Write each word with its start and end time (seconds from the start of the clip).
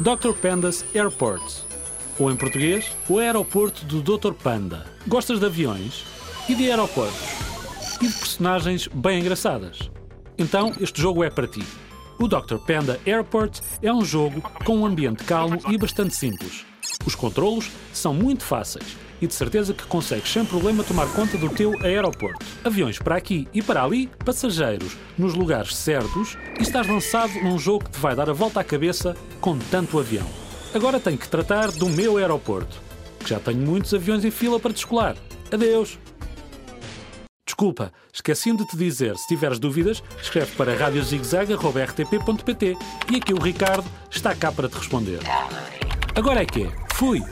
Dr. 0.00 0.32
Panda's 0.32 0.82
Airports, 0.94 1.66
ou 2.18 2.30
em 2.30 2.36
português, 2.36 2.90
o 3.06 3.18
aeroporto 3.18 3.84
do 3.84 4.00
Dr. 4.00 4.32
Panda. 4.32 4.86
Gostas 5.06 5.38
de 5.38 5.44
aviões 5.44 6.06
e 6.48 6.54
de 6.54 6.70
aeroportos 6.70 7.20
e 8.00 8.08
de 8.08 8.14
personagens 8.14 8.88
bem 8.88 9.20
engraçadas? 9.20 9.90
Então 10.38 10.72
este 10.80 11.02
jogo 11.02 11.22
é 11.22 11.28
para 11.28 11.46
ti. 11.46 11.62
O 12.18 12.26
Dr. 12.26 12.56
Panda 12.66 12.98
Airport 13.06 13.60
é 13.82 13.92
um 13.92 14.02
jogo 14.02 14.40
com 14.64 14.78
um 14.78 14.86
ambiente 14.86 15.22
calmo 15.24 15.60
e 15.68 15.76
bastante 15.76 16.14
simples. 16.14 16.69
Os 17.04 17.14
controlos 17.14 17.70
são 17.92 18.14
muito 18.14 18.44
fáceis 18.44 18.96
e 19.20 19.26
de 19.26 19.34
certeza 19.34 19.74
que 19.74 19.84
consegues 19.84 20.32
sem 20.32 20.42
problema 20.44 20.82
tomar 20.82 21.06
conta 21.12 21.36
do 21.36 21.50
teu 21.50 21.78
aeroporto. 21.82 22.46
Aviões 22.64 22.98
para 22.98 23.16
aqui 23.16 23.46
e 23.52 23.60
para 23.62 23.84
ali, 23.84 24.06
passageiros 24.24 24.96
nos 25.18 25.34
lugares 25.34 25.76
certos 25.76 26.38
e 26.58 26.62
estás 26.62 26.86
lançado 26.86 27.34
num 27.42 27.58
jogo 27.58 27.84
que 27.84 27.90
te 27.90 27.98
vai 27.98 28.14
dar 28.14 28.30
a 28.30 28.32
volta 28.32 28.60
à 28.60 28.64
cabeça 28.64 29.14
com 29.40 29.58
tanto 29.58 29.98
avião. 29.98 30.26
Agora 30.72 31.00
tenho 31.00 31.18
que 31.18 31.28
tratar 31.28 31.72
do 31.72 31.88
meu 31.88 32.16
aeroporto, 32.16 32.80
que 33.18 33.30
já 33.30 33.40
tenho 33.40 33.58
muitos 33.58 33.92
aviões 33.92 34.24
em 34.24 34.30
fila 34.30 34.60
para 34.60 34.72
descolar. 34.72 35.16
Adeus! 35.52 35.98
Desculpa, 37.44 37.92
esqueci 38.12 38.56
de 38.56 38.64
te 38.64 38.76
dizer, 38.76 39.18
se 39.18 39.26
tiveres 39.26 39.58
dúvidas, 39.58 40.00
escreve 40.22 40.54
para 40.56 40.76
radiozigzag.rtp.pt 40.76 42.76
e 43.12 43.16
aqui 43.16 43.34
o 43.34 43.42
Ricardo 43.42 43.84
está 44.10 44.32
cá 44.34 44.50
para 44.52 44.68
te 44.68 44.78
responder. 44.78 45.18
Agora 46.20 46.42
é 46.42 46.44
que 46.44 46.64
é. 46.64 46.70
Fui! 46.92 47.22